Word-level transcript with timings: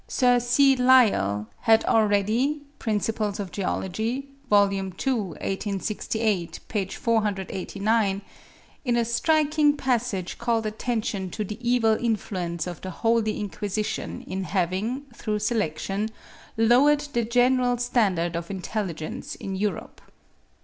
Sir 0.07 0.39
C. 0.39 0.75
Lyell 0.75 1.47
had 1.59 1.85
already 1.85 2.63
('Principles 2.79 3.39
of 3.39 3.51
Geology,' 3.51 4.29
vol. 4.49 4.73
ii. 4.73 4.81
1868, 4.81 6.59
p. 6.67 6.85
489), 6.87 8.23
in 8.83 8.95
a 8.97 9.05
striking 9.05 9.77
passage 9.77 10.39
called 10.39 10.65
attention 10.65 11.29
to 11.29 11.43
the 11.43 11.59
evil 11.61 11.95
influence 12.03 12.65
of 12.65 12.81
the 12.81 12.89
Holy 12.89 13.39
Inquisition 13.39 14.23
in 14.25 14.45
having, 14.45 15.01
through 15.15 15.37
selection, 15.37 16.09
lowered 16.57 17.01
the 17.13 17.23
general 17.23 17.77
standard 17.77 18.35
of 18.35 18.49
intelligence 18.49 19.35
in 19.35 19.55
Europe.) 19.55 20.01